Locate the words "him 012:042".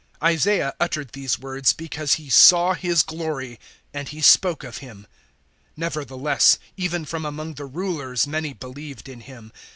4.79-5.73